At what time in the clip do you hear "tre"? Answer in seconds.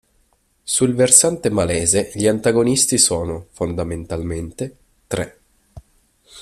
5.05-5.39